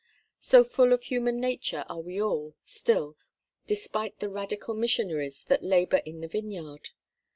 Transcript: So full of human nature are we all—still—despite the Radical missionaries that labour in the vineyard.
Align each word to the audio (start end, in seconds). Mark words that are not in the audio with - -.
So 0.39 0.63
full 0.63 0.93
of 0.93 1.03
human 1.03 1.39
nature 1.39 1.85
are 1.87 2.01
we 2.01 2.19
all—still—despite 2.19 4.17
the 4.17 4.29
Radical 4.31 4.73
missionaries 4.73 5.43
that 5.43 5.61
labour 5.63 5.97
in 5.97 6.21
the 6.21 6.27
vineyard. 6.27 6.89